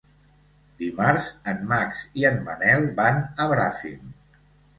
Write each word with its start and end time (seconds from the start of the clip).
Dimarts 0.77 1.27
en 1.51 1.61
Max 1.73 2.01
i 2.23 2.25
en 2.31 2.41
Manel 2.49 2.89
van 3.03 3.21
a 3.45 3.49
Bràfim. 3.53 4.11